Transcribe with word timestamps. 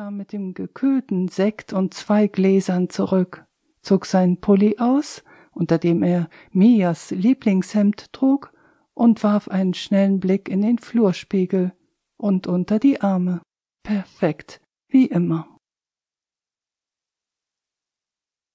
kam 0.00 0.16
mit 0.16 0.32
dem 0.32 0.54
gekühlten 0.54 1.28
Sekt 1.28 1.74
und 1.74 1.92
zwei 1.92 2.26
Gläsern 2.26 2.88
zurück, 2.88 3.44
zog 3.82 4.06
seinen 4.06 4.40
Pulli 4.40 4.78
aus, 4.78 5.22
unter 5.52 5.76
dem 5.76 6.02
er 6.02 6.30
Mias 6.52 7.10
Lieblingshemd 7.10 8.10
trug, 8.10 8.50
und 8.94 9.22
warf 9.22 9.48
einen 9.48 9.74
schnellen 9.74 10.18
Blick 10.18 10.48
in 10.48 10.62
den 10.62 10.78
Flurspiegel 10.78 11.74
und 12.16 12.46
unter 12.46 12.78
die 12.78 13.02
Arme. 13.02 13.42
Perfekt, 13.82 14.62
wie 14.88 15.04
immer. 15.04 15.58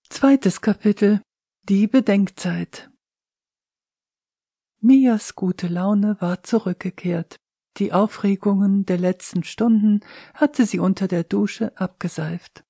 Zweites 0.10 0.62
Kapitel 0.62 1.22
Die 1.70 1.86
Bedenkzeit 1.86 2.90
Mias 4.80 5.36
gute 5.36 5.68
Laune 5.68 6.18
war 6.20 6.42
zurückgekehrt. 6.42 7.36
Die 7.78 7.92
Aufregungen 7.92 8.86
der 8.86 8.98
letzten 8.98 9.44
Stunden 9.44 10.00
hatte 10.34 10.66
sie 10.66 10.80
unter 10.80 11.08
der 11.08 11.24
Dusche 11.24 11.78
abgeseift. 11.78 12.64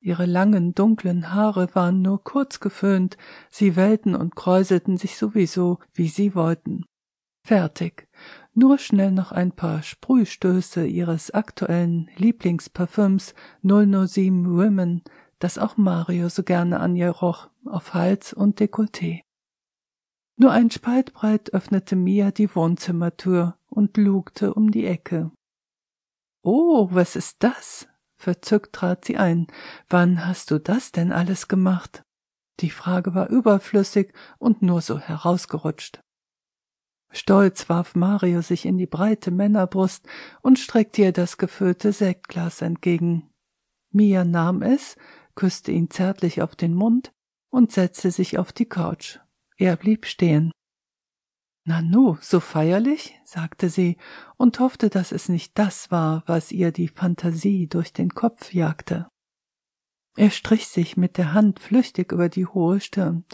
Ihre 0.00 0.24
langen, 0.24 0.74
dunklen 0.74 1.34
Haare 1.34 1.74
waren 1.74 2.00
nur 2.00 2.22
kurz 2.22 2.60
geföhnt, 2.60 3.18
sie 3.50 3.76
wellten 3.76 4.14
und 4.14 4.36
kräuselten 4.36 4.96
sich 4.96 5.18
sowieso, 5.18 5.78
wie 5.92 6.08
sie 6.08 6.34
wollten. 6.34 6.84
Fertig. 7.42 8.08
Nur 8.54 8.78
schnell 8.78 9.12
noch 9.12 9.30
ein 9.32 9.52
paar 9.52 9.82
Sprühstöße 9.82 10.86
ihres 10.86 11.32
aktuellen 11.32 12.08
Lieblingsparfüms 12.16 13.34
007 13.62 14.56
Women, 14.56 15.02
das 15.38 15.58
auch 15.58 15.76
Mario 15.76 16.28
so 16.28 16.42
gerne 16.42 16.80
an 16.80 16.96
ihr 16.96 17.10
roch, 17.10 17.50
auf 17.66 17.92
Hals 17.92 18.32
und 18.32 18.58
Dekolleté. 18.58 19.25
Nur 20.36 20.52
ein 20.52 20.70
Spalt 20.70 21.14
breit 21.14 21.54
öffnete 21.54 21.96
Mia 21.96 22.30
die 22.30 22.54
Wohnzimmertür 22.54 23.56
und 23.68 23.96
lugte 23.96 24.52
um 24.52 24.70
die 24.70 24.86
Ecke. 24.86 25.30
Oh, 26.42 26.88
was 26.90 27.16
ist 27.16 27.36
das? 27.38 27.88
Verzückt 28.18 28.74
trat 28.74 29.04
sie 29.04 29.16
ein. 29.16 29.46
Wann 29.88 30.26
hast 30.26 30.50
du 30.50 30.58
das 30.58 30.92
denn 30.92 31.10
alles 31.10 31.48
gemacht? 31.48 32.02
Die 32.60 32.70
Frage 32.70 33.14
war 33.14 33.28
überflüssig 33.28 34.12
und 34.38 34.62
nur 34.62 34.80
so 34.80 34.98
herausgerutscht. 34.98 36.00
Stolz 37.10 37.68
warf 37.68 37.94
Mario 37.94 38.42
sich 38.42 38.66
in 38.66 38.78
die 38.78 38.86
breite 38.86 39.30
Männerbrust 39.30 40.06
und 40.42 40.58
streckte 40.58 41.02
ihr 41.02 41.12
das 41.12 41.38
gefüllte 41.38 41.92
Sektglas 41.92 42.62
entgegen. 42.62 43.30
Mia 43.90 44.24
nahm 44.24 44.62
es, 44.62 44.96
küsste 45.34 45.72
ihn 45.72 45.90
zärtlich 45.90 46.42
auf 46.42 46.56
den 46.56 46.74
Mund 46.74 47.12
und 47.50 47.72
setzte 47.72 48.10
sich 48.10 48.38
auf 48.38 48.52
die 48.52 48.66
Couch. 48.66 49.18
Er 49.58 49.76
blieb 49.76 50.06
stehen. 50.06 50.52
Nanu, 51.64 52.16
so 52.20 52.40
feierlich? 52.40 53.18
sagte 53.24 53.70
sie 53.70 53.96
und 54.36 54.60
hoffte, 54.60 54.90
dass 54.90 55.12
es 55.12 55.28
nicht 55.28 55.58
das 55.58 55.90
war, 55.90 56.22
was 56.26 56.52
ihr 56.52 56.70
die 56.70 56.88
Fantasie 56.88 57.66
durch 57.66 57.92
den 57.92 58.10
Kopf 58.10 58.52
jagte. 58.52 59.08
Er 60.16 60.30
strich 60.30 60.68
sich 60.68 60.96
mit 60.96 61.18
der 61.18 61.32
Hand 61.32 61.58
flüchtig 61.58 62.12
über 62.12 62.28
die 62.28 62.46
hohe 62.46 62.80
Stirn. 62.80 63.24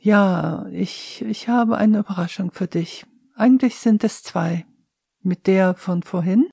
Ja, 0.00 0.66
ich, 0.70 1.22
ich 1.22 1.48
habe 1.48 1.78
eine 1.78 2.00
Überraschung 2.00 2.50
für 2.50 2.66
dich. 2.66 3.06
Eigentlich 3.34 3.78
sind 3.78 4.04
es 4.04 4.22
zwei. 4.22 4.66
Mit 5.20 5.46
der 5.46 5.74
von 5.74 6.02
vorhin? 6.02 6.50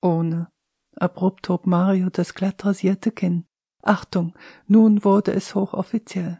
Ohne. 0.00 0.48
Abrupt 0.96 1.48
hob 1.48 1.66
Mario 1.66 2.10
das 2.10 2.34
glatt 2.34 2.64
rasierte 2.64 3.10
Kinn. 3.10 3.46
Achtung, 3.82 4.34
nun 4.66 5.04
wurde 5.04 5.32
es 5.32 5.54
hochoffiziell. 5.54 6.38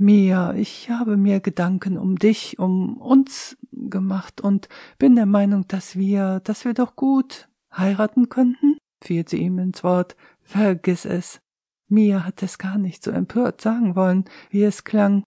Mia, 0.00 0.54
ich 0.54 0.90
habe 0.90 1.16
mir 1.16 1.40
Gedanken 1.40 1.98
um 1.98 2.16
dich, 2.16 2.60
um 2.60 2.98
uns 2.98 3.56
gemacht 3.72 4.40
und 4.40 4.68
bin 4.96 5.16
der 5.16 5.26
Meinung, 5.26 5.66
dass 5.66 5.96
wir, 5.96 6.38
dass 6.44 6.64
wir 6.64 6.72
doch 6.72 6.94
gut 6.94 7.48
heiraten 7.76 8.28
könnten, 8.28 8.78
fiel 9.02 9.28
sie 9.28 9.38
ihm 9.38 9.58
ins 9.58 9.82
Wort. 9.82 10.14
Vergiss 10.40 11.04
es. 11.04 11.40
Mia 11.88 12.24
hat 12.24 12.44
es 12.44 12.58
gar 12.58 12.78
nicht 12.78 13.02
so 13.02 13.10
empört 13.10 13.60
sagen 13.60 13.96
wollen, 13.96 14.26
wie 14.50 14.62
es 14.62 14.84
klang, 14.84 15.24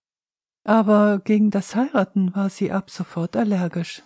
aber 0.64 1.20
gegen 1.20 1.52
das 1.52 1.76
Heiraten 1.76 2.34
war 2.34 2.50
sie 2.50 2.72
ab 2.72 2.90
sofort 2.90 3.36
allergisch. 3.36 4.04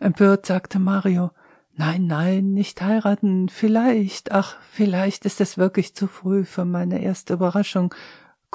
Empört 0.00 0.46
sagte 0.46 0.80
Mario, 0.80 1.30
Nein, 1.78 2.06
nein, 2.06 2.54
nicht 2.54 2.80
heiraten, 2.80 3.50
vielleicht, 3.50 4.32
ach, 4.32 4.56
vielleicht 4.70 5.26
ist 5.26 5.42
es 5.42 5.58
wirklich 5.58 5.94
zu 5.94 6.06
früh 6.06 6.44
für 6.44 6.64
meine 6.64 7.02
erste 7.02 7.34
Überraschung, 7.34 7.94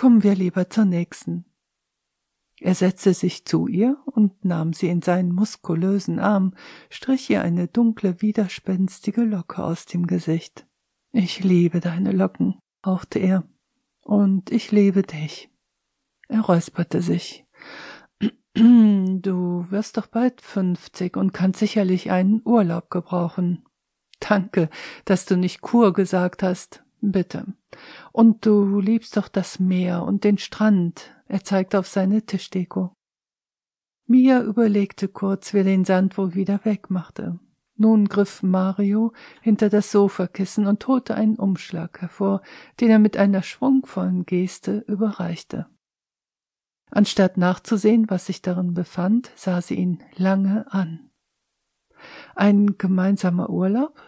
Kommen 0.01 0.23
wir 0.23 0.33
lieber 0.33 0.67
zur 0.67 0.85
nächsten. 0.85 1.45
Er 2.59 2.73
setzte 2.73 3.13
sich 3.13 3.45
zu 3.45 3.67
ihr 3.67 4.01
und 4.07 4.43
nahm 4.43 4.73
sie 4.73 4.87
in 4.87 5.03
seinen 5.03 5.31
muskulösen 5.31 6.17
Arm, 6.17 6.55
strich 6.89 7.29
ihr 7.29 7.43
eine 7.43 7.67
dunkle, 7.67 8.19
widerspenstige 8.19 9.21
Locke 9.21 9.63
aus 9.63 9.85
dem 9.85 10.07
Gesicht. 10.07 10.65
Ich 11.11 11.43
liebe 11.43 11.81
deine 11.81 12.13
Locken, 12.13 12.57
hauchte 12.83 13.19
er, 13.19 13.43
und 14.01 14.49
ich 14.49 14.71
liebe 14.71 15.03
dich. 15.03 15.51
Er 16.29 16.41
räusperte 16.41 17.03
sich. 17.03 17.45
Du 18.55 19.65
wirst 19.69 19.97
doch 19.97 20.07
bald 20.07 20.41
fünfzig 20.41 21.15
und 21.15 21.31
kannst 21.31 21.59
sicherlich 21.59 22.09
einen 22.09 22.41
Urlaub 22.43 22.89
gebrauchen. 22.89 23.65
Danke, 24.19 24.71
dass 25.05 25.27
du 25.27 25.37
nicht 25.37 25.61
Kur 25.61 25.93
gesagt 25.93 26.41
hast. 26.41 26.83
Bitte. 27.01 27.45
Und 28.11 28.45
du 28.45 28.79
liebst 28.79 29.17
doch 29.17 29.27
das 29.27 29.59
Meer 29.59 30.03
und 30.03 30.23
den 30.23 30.37
Strand. 30.37 31.15
Er 31.27 31.43
zeigte 31.43 31.79
auf 31.79 31.87
seine 31.87 32.25
Tischdeko. 32.25 32.93
Mia 34.05 34.41
überlegte 34.41 35.07
kurz, 35.07 35.53
wer 35.53 35.63
den 35.63 35.83
Sand 35.83 36.17
wohl 36.17 36.35
wieder 36.35 36.59
wegmachte. 36.63 37.39
Nun 37.75 38.07
griff 38.07 38.43
Mario 38.43 39.13
hinter 39.41 39.69
das 39.69 39.91
Sofakissen 39.91 40.67
und 40.67 40.85
holte 40.87 41.15
einen 41.15 41.37
Umschlag 41.37 42.01
hervor, 42.01 42.41
den 42.79 42.91
er 42.91 42.99
mit 42.99 43.17
einer 43.17 43.41
schwungvollen 43.41 44.25
Geste 44.27 44.83
überreichte. 44.87 45.65
Anstatt 46.91 47.37
nachzusehen, 47.37 48.09
was 48.09 48.27
sich 48.27 48.41
darin 48.43 48.73
befand, 48.73 49.31
sah 49.35 49.61
sie 49.61 49.75
ihn 49.75 50.03
lange 50.15 50.71
an. 50.71 51.09
Ein 52.35 52.77
gemeinsamer 52.77 53.49
Urlaub? 53.49 53.99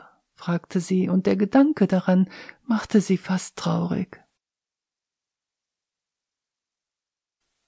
Fragte 0.44 0.82
sie, 0.82 1.08
und 1.08 1.26
der 1.26 1.38
Gedanke 1.38 1.88
daran 1.88 2.28
machte 2.66 3.00
sie 3.00 3.16
fast 3.16 3.56
traurig. 3.56 4.22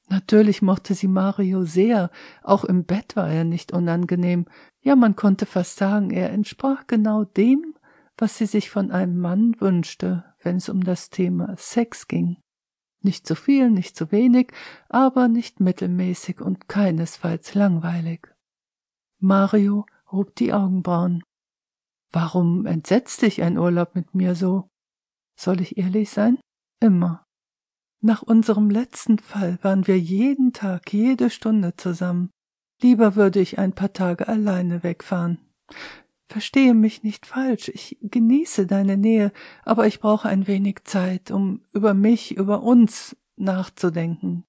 Natürlich 0.10 0.62
mochte 0.62 0.94
sie 0.94 1.08
Mario 1.08 1.64
sehr, 1.64 2.12
auch 2.44 2.66
im 2.66 2.84
Bett 2.84 3.16
war 3.16 3.30
er 3.30 3.46
nicht 3.46 3.72
unangenehm, 3.72 4.46
ja 4.82 4.98
man 4.98 5.16
konnte 5.16 5.46
fast 5.46 5.78
sagen, 5.78 6.12
er 6.12 6.32
entsprach 6.32 6.86
genau 6.86 7.24
dem, 7.24 7.76
was 8.18 8.38
sie 8.38 8.46
sich 8.46 8.70
von 8.70 8.92
einem 8.92 9.20
Mann 9.20 9.56
wünschte, 9.62 10.26
wenn 10.44 10.58
es 10.58 10.68
um 10.68 10.84
das 10.84 11.10
Thema 11.10 11.56
Sex 11.56 12.10
ging. 12.10 12.42
Nicht 13.02 13.26
zu 13.26 13.36
viel, 13.36 13.70
nicht 13.70 13.96
zu 13.96 14.12
wenig, 14.12 14.52
aber 14.90 15.30
nicht 15.30 15.62
mittelmäßig 15.62 16.42
und 16.42 16.68
keinesfalls 16.68 17.56
langweilig. 17.56 18.28
Mario 19.20 19.86
hob 20.12 20.36
die 20.36 20.52
Augenbrauen. 20.52 21.24
Warum 22.16 22.66
entsetzt 22.66 23.24
dich 23.24 23.44
ein 23.44 23.58
Urlaub 23.58 23.94
mit 23.94 24.16
mir 24.16 24.36
so? 24.36 24.70
Soll 25.38 25.60
ich 25.60 25.78
ehrlich 25.78 26.12
sein? 26.12 26.40
Immer. 26.80 27.26
Nach 28.00 28.22
unserem 28.22 28.70
letzten 28.70 29.20
Fall 29.20 29.60
waren 29.64 29.86
wir 29.86 30.00
jeden 30.00 30.54
Tag, 30.54 30.94
jede 30.94 31.30
Stunde 31.30 31.76
zusammen. 31.76 32.30
Lieber 32.82 33.18
würde 33.18 33.42
ich 33.42 33.60
ein 33.60 33.74
paar 33.74 33.92
Tage 33.92 34.30
alleine 34.30 34.82
wegfahren. 34.82 35.40
Verstehe 36.30 36.74
mich 36.74 37.04
nicht 37.04 37.26
falsch, 37.26 37.68
ich 37.68 37.98
genieße 38.02 38.66
deine 38.66 38.96
Nähe, 38.96 39.34
aber 39.66 39.86
ich 39.86 40.00
brauche 40.00 40.30
ein 40.30 40.48
wenig 40.48 40.86
Zeit, 40.86 41.32
um 41.32 41.66
über 41.74 41.94
mich, 41.94 42.38
über 42.38 42.64
uns 42.64 43.18
nachzudenken. 43.36 44.46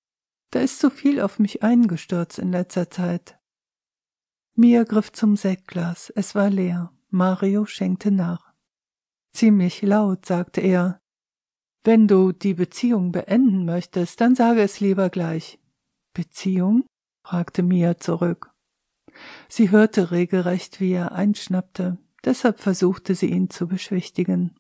Da 0.53 0.60
ist 0.60 0.78
so 0.78 0.88
viel 0.88 1.21
auf 1.21 1.41
mich 1.41 1.65
eingestürzt 1.65 2.38
in 2.38 2.53
letzter 2.53 2.91
Zeit. 2.91 3.41
Mia 4.54 4.84
griff 4.84 5.10
zum 5.10 5.34
Sektglas, 5.37 6.10
es 6.15 6.37
war 6.37 6.48
leer. 6.48 6.96
Mario 7.16 7.65
schenkte 7.65 8.10
nach. 8.10 8.53
Ziemlich 9.32 9.81
laut, 9.81 10.27
sagte 10.27 10.60
er. 10.60 11.01
Wenn 11.83 12.09
du 12.09 12.33
die 12.33 12.53
Beziehung 12.53 13.10
beenden 13.10 13.65
möchtest, 13.65 14.21
dann 14.21 14.34
sage 14.34 14.60
es 14.60 14.80
lieber 14.80 15.09
gleich. 15.09 15.59
Beziehung? 16.13 16.84
fragte 17.24 17.63
Mia 17.63 17.97
zurück. 17.97 18.51
Sie 19.48 19.71
hörte 19.71 20.10
regelrecht, 20.10 20.78
wie 20.78 20.92
er 20.92 21.13
einschnappte, 21.13 21.97
deshalb 22.22 22.60
versuchte 22.60 23.15
sie 23.15 23.30
ihn 23.30 23.48
zu 23.48 23.66
beschwichtigen. 23.66 24.54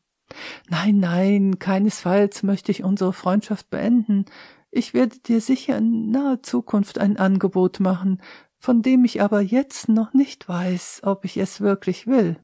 Nein, 0.70 0.98
nein, 0.98 1.58
keinesfalls 1.58 2.42
möchte 2.42 2.72
ich 2.72 2.82
unsere 2.82 3.12
Freundschaft 3.12 3.68
beenden. 3.68 4.24
Ich 4.70 4.94
werde 4.94 5.18
dir 5.18 5.42
sicher 5.42 5.76
in 5.76 6.10
naher 6.10 6.42
Zukunft 6.42 6.98
ein 6.98 7.18
Angebot 7.18 7.80
machen, 7.80 8.22
von 8.58 8.80
dem 8.80 9.04
ich 9.04 9.20
aber 9.20 9.42
jetzt 9.42 9.90
noch 9.90 10.14
nicht 10.14 10.48
weiß, 10.48 11.02
ob 11.04 11.26
ich 11.26 11.36
es 11.36 11.60
wirklich 11.60 12.06
will. 12.06 12.40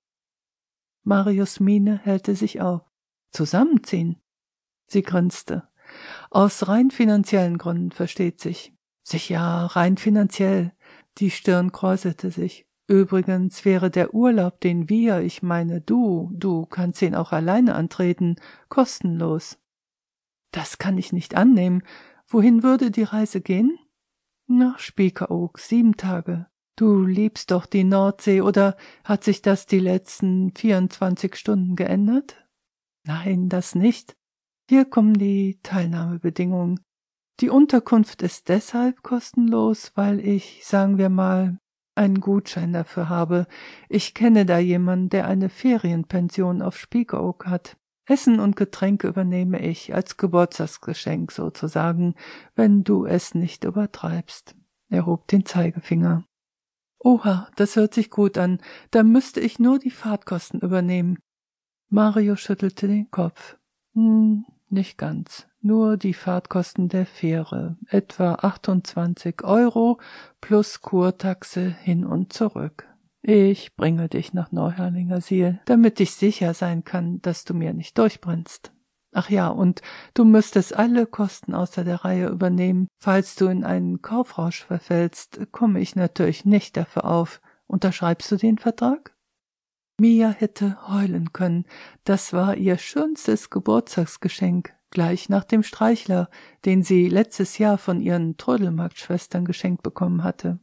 Marius 1.05 1.61
Miene 1.61 1.99
hellte 1.99 2.35
sich 2.35 2.61
auf. 2.61 2.83
Zusammenziehen? 3.31 4.17
Sie 4.87 5.03
grinste. 5.03 5.69
Aus 6.31 6.69
rein 6.69 6.91
finanziellen 6.91 7.59
Gründen, 7.59 7.91
versteht 7.91 8.41
sich. 8.41 8.75
Sicher, 9.03 9.41
rein 9.41 9.97
finanziell. 9.97 10.73
Die 11.19 11.31
Stirn 11.31 11.73
kräuselte 11.73 12.31
sich. 12.31 12.67
Übrigens 12.87 13.65
wäre 13.65 13.91
der 13.91 14.15
Urlaub, 14.15 14.61
den 14.61 14.89
wir, 14.89 15.21
ich 15.21 15.43
meine 15.43 15.81
du, 15.81 16.31
du 16.35 16.67
kannst 16.67 17.03
ihn 17.03 17.15
auch 17.15 17.33
alleine 17.33 17.75
antreten, 17.75 18.37
kostenlos. 18.69 19.59
Das 20.51 20.79
kann 20.79 20.99
ich 20.99 21.13
nicht 21.13 21.35
annehmen. 21.35 21.83
Wohin 22.27 22.63
würde 22.63 22.91
die 22.91 23.03
Reise 23.03 23.41
gehen? 23.41 23.79
Nach 24.47 24.79
Spiekeroog, 24.79 25.59
sieben 25.59 25.97
Tage. 25.97 26.47
Du 26.77 27.05
liebst 27.05 27.51
doch 27.51 27.67
die 27.67 27.85
Nordsee, 27.85 28.41
oder 28.41 28.77
hat 29.05 29.25
sich 29.25 29.43
das 29.43 29.67
die 29.67 29.79
letzten 29.79 30.55
vierundzwanzig 30.55 31.37
Stunden 31.37 31.77
geändert? 31.77 32.47
Nein, 33.05 33.49
das 33.49 33.75
nicht. 33.75 34.17
Hier 34.69 34.85
kommen 34.85 35.15
die 35.15 35.61
Teilnahmebedingungen. 35.63 36.81
Die 37.41 37.51
Unterkunft 37.51 38.23
ist 38.23 38.49
deshalb 38.49 39.03
kostenlos, 39.03 39.93
weil 39.97 40.21
ich, 40.21 40.65
sagen 40.65 40.99
wir 40.99 41.09
mal, 41.09 41.59
einen 41.95 42.21
Gutschein 42.21 42.73
dafür 42.73 43.09
habe. 43.09 43.47
Ich 43.89 44.15
kenne 44.15 44.47
da 44.47 44.59
jemanden, 44.59 45.11
der 45.11 45.27
eine 45.27 45.51
Ferienpension 45.51 46.63
auf 46.63 46.79
Spiekeroog 46.79 47.47
hat. 47.47 47.77
Essen 48.07 48.41
und 48.41 48.57
Getränke 48.57 49.09
übernehme 49.09 49.61
ich 49.61 49.95
als 49.95 50.17
Geburtstagsgeschenk 50.17 51.33
sozusagen, 51.33 52.15
wenn 52.55 52.83
du 52.83 53.05
es 53.05 53.35
nicht 53.35 53.65
übertreibst. 53.65 54.57
Er 54.89 55.05
hob 55.05 55.29
den 55.29 55.45
Zeigefinger. 55.45 56.25
Oha, 57.05 57.49
das 57.57 57.75
hört 57.75 57.95
sich 57.95 58.11
gut 58.11 58.39
an. 58.39 58.59
Da 58.93 59.03
müsste 59.03 59.41
ich 59.41 59.59
nur 59.59 59.79
die 59.79 59.91
Fahrtkosten 59.91 60.61
übernehmen. 60.61 61.19
Mario 61.89 62.37
schüttelte 62.37 62.87
den 62.87 63.11
Kopf. 63.11 63.57
Hm, 63.95 64.45
nicht 64.69 64.99
ganz. 64.99 65.49
Nur 65.61 65.97
die 65.97 66.15
Fahrtkosten 66.15 66.89
der 66.89 67.07
Fähre. 67.07 67.77
Etwa 67.89 68.35
28 68.35 69.43
Euro 69.43 70.01
plus 70.41 70.81
Kurtaxe 70.81 71.71
hin 71.71 72.07
und 72.07 72.33
zurück. 72.33 72.89
Ich 73.21 73.75
bringe 73.77 74.09
dich 74.09 74.33
nach 74.33 74.51
Neuherlinger 74.51 75.21
Siel, 75.21 75.61
damit 75.65 76.01
ich 76.01 76.13
sicher 76.13 76.55
sein 76.55 76.85
kann, 76.85 77.21
dass 77.21 77.45
du 77.45 77.55
mir 77.55 77.73
nicht 77.73 77.99
durchbrennst. 77.99 78.73
Ach 79.15 79.29
ja, 79.29 79.49
und 79.49 79.83
du 80.15 80.25
müsstest 80.25 80.75
alle 80.75 81.07
Kosten 81.07 81.55
außer 81.55 81.85
der 81.85 82.05
Reihe 82.05 82.29
übernehmen. 82.29 82.89
Falls 82.99 83.37
du 83.37 83.47
in 83.47 83.63
einen 83.63 84.01
Kaufrausch 84.01 84.65
verfällst, 84.65 85.53
komme 85.53 85.81
ich 85.81 85.95
natürlich 85.95 86.47
nicht 86.47 86.77
dafür 86.79 87.05
auf. 87.05 87.43
Unterschreibst 87.67 88.33
du 88.33 88.37
den 88.37 88.59
Vertrag? 88.59 89.15
Mia 90.01 90.31
hätte 90.31 90.89
heulen 90.89 91.33
können. 91.35 91.67
Das 92.05 92.33
war 92.33 92.57
ihr 92.57 92.79
schönstes 92.79 93.51
Geburtstagsgeschenk, 93.51 94.75
gleich 94.91 95.29
nach 95.29 95.45
dem 95.45 95.63
Streichler, 95.63 96.31
den 96.65 96.83
sie 96.83 97.09
letztes 97.09 97.59
Jahr 97.59 97.77
von 97.77 98.01
ihren 98.01 98.39
Trödelmarktschwestern 98.39 99.45
geschenkt 99.45 99.83
bekommen 99.83 100.25
hatte. 100.25 100.59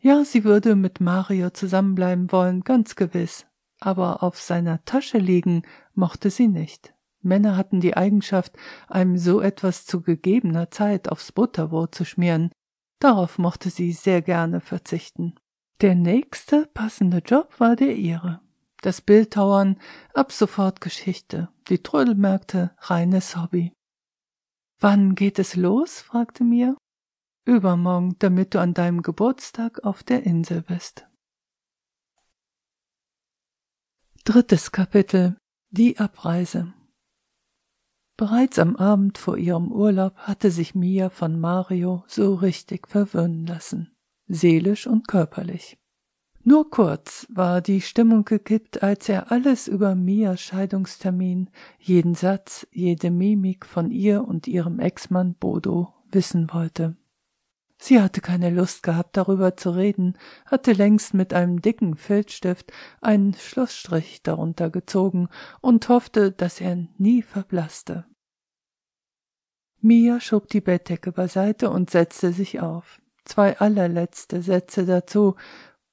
Ja, 0.00 0.24
sie 0.24 0.44
würde 0.44 0.76
mit 0.76 1.00
Mario 1.00 1.50
zusammenbleiben 1.50 2.32
wollen, 2.32 2.62
ganz 2.62 2.96
gewiss. 2.96 3.46
Aber 3.80 4.22
auf 4.22 4.40
seiner 4.40 4.82
Tasche 4.86 5.18
liegen 5.18 5.62
mochte 5.94 6.30
sie 6.30 6.48
nicht. 6.48 6.95
Männer 7.26 7.56
hatten 7.56 7.80
die 7.80 7.96
Eigenschaft, 7.96 8.56
einem 8.88 9.18
so 9.18 9.40
etwas 9.42 9.84
zu 9.84 10.00
gegebener 10.00 10.70
Zeit 10.70 11.10
aufs 11.10 11.32
Butterbrot 11.32 11.94
zu 11.94 12.06
schmieren. 12.06 12.50
Darauf 13.00 13.36
mochte 13.36 13.68
sie 13.68 13.92
sehr 13.92 14.22
gerne 14.22 14.60
verzichten. 14.60 15.34
Der 15.82 15.94
nächste 15.94 16.66
passende 16.72 17.18
Job 17.18 17.60
war 17.60 17.76
der 17.76 17.96
ihre. 17.96 18.40
Das 18.80 19.02
Bildhauern 19.02 19.78
ab 20.14 20.32
sofort 20.32 20.80
Geschichte, 20.80 21.50
die 21.68 21.82
Trödelmärkte 21.82 22.74
reines 22.78 23.36
Hobby. 23.36 23.72
Wann 24.80 25.14
geht 25.14 25.38
es 25.38 25.56
los? 25.56 26.00
fragte 26.00 26.44
Mia. 26.44 26.76
Übermorgen, 27.44 28.16
damit 28.18 28.54
du 28.54 28.60
an 28.60 28.74
deinem 28.74 29.02
Geburtstag 29.02 29.84
auf 29.84 30.02
der 30.02 30.24
Insel 30.24 30.62
bist. 30.62 31.06
Drittes 34.24 34.72
Kapitel 34.72 35.36
Die 35.70 35.98
Abreise 35.98 36.72
Bereits 38.16 38.58
am 38.58 38.76
Abend 38.76 39.18
vor 39.18 39.36
ihrem 39.36 39.70
Urlaub 39.70 40.16
hatte 40.16 40.50
sich 40.50 40.74
Mia 40.74 41.10
von 41.10 41.38
Mario 41.38 42.04
so 42.06 42.34
richtig 42.34 42.88
verwöhnen 42.88 43.46
lassen, 43.46 43.94
seelisch 44.26 44.86
und 44.86 45.06
körperlich. 45.06 45.76
Nur 46.42 46.70
kurz 46.70 47.26
war 47.28 47.60
die 47.60 47.80
Stimmung 47.80 48.24
gekippt, 48.24 48.82
als 48.82 49.08
er 49.08 49.32
alles 49.32 49.66
über 49.68 49.94
Mias 49.94 50.40
Scheidungstermin, 50.40 51.50
jeden 51.78 52.14
Satz, 52.14 52.66
jede 52.70 53.10
Mimik 53.10 53.66
von 53.66 53.90
ihr 53.90 54.24
und 54.24 54.46
ihrem 54.46 54.78
Ex-Mann 54.78 55.34
Bodo 55.34 55.92
wissen 56.10 56.48
wollte. 56.52 56.96
Sie 57.86 58.00
hatte 58.00 58.20
keine 58.20 58.50
Lust 58.50 58.82
gehabt, 58.82 59.16
darüber 59.16 59.56
zu 59.56 59.70
reden, 59.70 60.18
hatte 60.44 60.72
längst 60.72 61.14
mit 61.14 61.32
einem 61.32 61.62
dicken 61.62 61.94
Filzstift 61.94 62.72
einen 63.00 63.32
Schlussstrich 63.34 64.24
darunter 64.24 64.70
gezogen 64.70 65.28
und 65.60 65.88
hoffte, 65.88 66.32
dass 66.32 66.60
er 66.60 66.88
nie 66.98 67.22
verblasste. 67.22 68.04
Mia 69.80 70.18
schob 70.18 70.48
die 70.48 70.60
Bettdecke 70.60 71.12
beiseite 71.12 71.70
und 71.70 71.88
setzte 71.88 72.32
sich 72.32 72.58
auf. 72.58 73.00
Zwei 73.24 73.56
allerletzte 73.56 74.42
Sätze 74.42 74.84
dazu. 74.84 75.36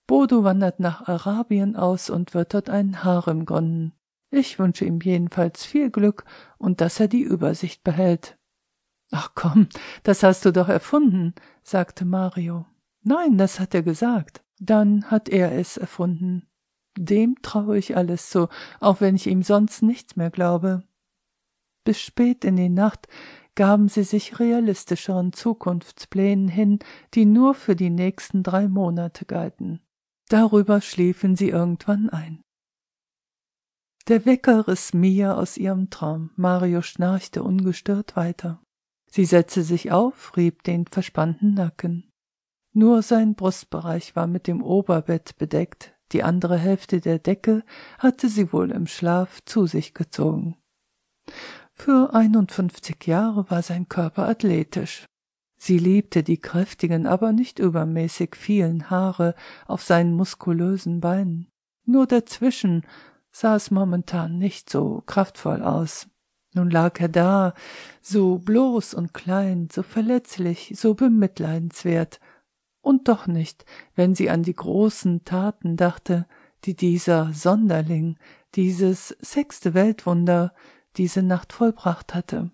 Bodo 0.08 0.44
wandert 0.44 0.80
nach 0.80 1.08
Arabien 1.08 1.76
aus 1.76 2.10
und 2.10 2.34
wird 2.34 2.56
dort 2.56 2.72
einen 2.72 3.04
Harem 3.04 3.46
gründen. 3.46 3.94
Ich 4.32 4.58
wünsche 4.58 4.86
ihm 4.86 5.00
jedenfalls 5.00 5.64
viel 5.64 5.92
Glück 5.92 6.26
und 6.58 6.82
dass 6.82 7.00
er 7.00 7.08
die 7.08 7.22
Übersicht 7.22 7.84
behält. 7.84 8.40
Ach 9.16 9.34
komm, 9.36 9.68
das 10.02 10.24
hast 10.24 10.44
du 10.44 10.52
doch 10.52 10.70
erfunden, 10.70 11.36
sagte 11.62 12.04
Mario. 12.04 12.66
Nein, 13.04 13.38
das 13.38 13.60
hat 13.60 13.76
er 13.76 13.84
gesagt. 13.84 14.44
Dann 14.60 15.06
hat 15.12 15.30
er 15.30 15.52
es 15.52 15.78
erfunden. 15.78 16.48
Dem 16.98 17.40
traue 17.44 17.78
ich 17.78 17.96
alles 17.96 18.32
zu, 18.32 18.50
auch 18.80 19.02
wenn 19.02 19.16
ich 19.16 19.28
ihm 19.28 19.44
sonst 19.44 19.84
nichts 19.84 20.16
mehr 20.16 20.32
glaube. 20.32 20.82
Bis 21.84 22.00
spät 22.02 22.44
in 22.44 22.56
die 22.56 22.70
Nacht 22.70 23.08
gaben 23.54 23.88
sie 23.88 24.04
sich 24.04 24.40
realistischeren 24.40 25.32
Zukunftsplänen 25.32 26.48
hin, 26.48 26.80
die 27.14 27.26
nur 27.26 27.54
für 27.54 27.76
die 27.76 27.92
nächsten 27.92 28.42
drei 28.42 28.68
Monate 28.68 29.26
galten. 29.26 29.80
Darüber 30.30 30.82
schliefen 30.82 31.36
sie 31.36 31.50
irgendwann 31.50 32.10
ein. 32.10 32.42
Der 34.08 34.26
Wecker 34.26 34.68
riss 34.68 34.96
Mia 34.96 35.36
aus 35.36 35.58
ihrem 35.58 35.92
Traum. 35.92 36.32
Mario 36.36 36.82
schnarchte 36.82 37.44
ungestört 37.44 38.16
weiter. 38.16 38.63
Sie 39.16 39.26
setzte 39.26 39.62
sich 39.62 39.92
auf, 39.92 40.36
rieb 40.38 40.64
den 40.64 40.88
verspannten 40.88 41.54
Nacken. 41.54 42.10
Nur 42.74 43.04
sein 43.04 43.36
Brustbereich 43.36 44.16
war 44.16 44.26
mit 44.26 44.48
dem 44.48 44.64
Oberbett 44.64 45.38
bedeckt, 45.38 45.94
die 46.14 46.24
andere 46.24 46.58
Hälfte 46.58 47.00
der 47.00 47.20
Decke 47.20 47.64
hatte 48.00 48.28
sie 48.28 48.52
wohl 48.52 48.72
im 48.72 48.88
Schlaf 48.88 49.46
zu 49.46 49.68
sich 49.68 49.94
gezogen. 49.94 50.58
Für 51.74 52.16
einundfünfzig 52.16 53.06
Jahre 53.06 53.48
war 53.52 53.62
sein 53.62 53.88
Körper 53.88 54.28
athletisch. 54.28 55.06
Sie 55.60 55.78
liebte 55.78 56.24
die 56.24 56.40
kräftigen, 56.40 57.06
aber 57.06 57.34
nicht 57.34 57.60
übermäßig 57.60 58.36
vielen 58.36 58.90
Haare 58.90 59.36
auf 59.68 59.84
seinen 59.84 60.16
muskulösen 60.16 61.02
Beinen. 61.02 61.52
Nur 61.86 62.08
dazwischen 62.08 62.84
sah 63.30 63.58
es 63.58 63.70
momentan 63.70 64.40
nicht 64.40 64.72
so 64.72 65.04
kraftvoll 65.06 65.62
aus. 65.62 66.08
Nun 66.54 66.70
lag 66.70 67.00
er 67.00 67.10
da, 67.10 67.54
so 68.02 68.38
bloß 68.38 68.94
und 68.94 69.14
klein, 69.14 69.70
so 69.72 69.84
verletzlich, 69.84 70.74
so 70.76 70.94
bemitleidenswert, 70.94 72.20
und 72.82 73.08
doch 73.08 73.28
nicht, 73.28 73.66
wenn 73.96 74.14
sie 74.14 74.30
an 74.30 74.44
die 74.44 74.54
großen 74.54 75.24
Taten 75.24 75.78
dachte, 75.78 76.28
die 76.66 76.76
dieser 76.76 77.32
Sonderling, 77.34 78.18
dieses 78.56 79.10
sechste 79.22 79.74
Weltwunder, 79.74 80.54
diese 80.98 81.24
Nacht 81.24 81.54
vollbracht 81.54 82.14
hatte. 82.14 82.52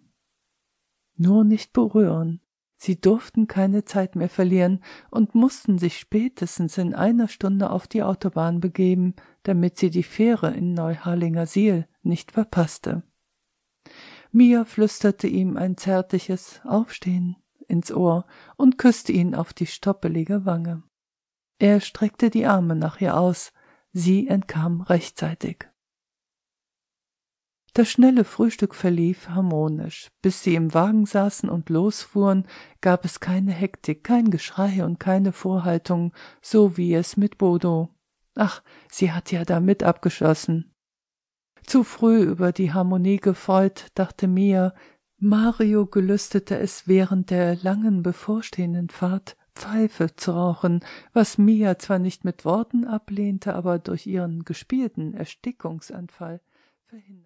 Nur 1.17 1.43
nicht 1.43 1.73
berühren. 1.73 2.41
Sie 2.77 3.01
durften 3.01 3.47
keine 3.47 3.83
Zeit 3.83 4.15
mehr 4.15 4.29
verlieren 4.29 4.81
und 5.11 5.35
mussten 5.35 5.79
sich 5.79 5.97
spätestens 5.97 6.77
in 6.77 6.93
einer 6.93 7.27
Stunde 7.27 7.71
auf 7.71 7.87
die 7.87 8.03
Autobahn 8.03 8.61
begeben, 8.61 9.15
damit 9.43 9.77
sie 9.77 9.89
die 9.89 10.03
Fähre 10.03 10.51
in 10.53 10.73
Neuharlinger 10.75 11.45
Siel 11.45 11.87
nicht 12.03 12.31
verpasste. 12.31 13.03
Mia 14.31 14.65
flüsterte 14.65 15.27
ihm 15.27 15.57
ein 15.57 15.77
zärtliches 15.77 16.61
Aufstehen 16.63 17.35
ins 17.67 17.91
Ohr 17.91 18.25
und 18.57 18.77
küsste 18.77 19.11
ihn 19.11 19.35
auf 19.35 19.53
die 19.53 19.67
stoppelige 19.67 20.45
Wange. 20.45 20.83
Er 21.59 21.81
streckte 21.81 22.29
die 22.29 22.45
Arme 22.45 22.75
nach 22.75 23.01
ihr 23.01 23.17
aus, 23.17 23.51
sie 23.91 24.27
entkam 24.27 24.81
rechtzeitig. 24.81 25.67
Das 27.73 27.89
schnelle 27.89 28.23
Frühstück 28.23 28.73
verlief 28.73 29.29
harmonisch. 29.29 30.09
Bis 30.21 30.43
sie 30.43 30.55
im 30.55 30.73
Wagen 30.73 31.05
saßen 31.05 31.49
und 31.49 31.69
losfuhren, 31.69 32.47
gab 32.81 33.05
es 33.05 33.19
keine 33.19 33.51
Hektik, 33.51 34.03
kein 34.03 34.31
Geschrei 34.31 34.83
und 34.83 34.99
keine 34.99 35.31
Vorhaltung, 35.31 36.13
so 36.41 36.77
wie 36.77 36.93
es 36.93 37.15
mit 37.15 37.37
Bodo. 37.37 37.89
Ach, 38.35 38.63
sie 38.91 39.11
hat 39.11 39.31
ja 39.31 39.45
damit 39.45 39.83
abgeschlossen. 39.83 40.73
Zu 41.65 41.83
früh 41.83 42.21
über 42.21 42.51
die 42.51 42.73
Harmonie 42.73 43.17
gefreut, 43.17 43.87
dachte 43.95 44.27
Mia. 44.27 44.73
Mario 45.17 45.85
gelüstete 45.85 46.57
es 46.57 46.87
während 46.87 47.29
der 47.29 47.57
langen 47.57 48.03
bevorstehenden 48.03 48.89
Fahrt, 48.89 49.35
Pfeife 49.53 50.15
zu 50.15 50.31
rauchen, 50.31 50.79
was 51.11 51.37
Mia 51.37 51.77
zwar 51.77 51.99
nicht 51.99 52.23
mit 52.23 52.45
Worten 52.45 52.85
ablehnte, 52.85 53.53
aber 53.53 53.79
durch 53.79 54.07
ihren 54.07 54.45
gespielten 54.45 55.13
Erstickungsanfall 55.13 56.39
verhinderte. 56.85 57.17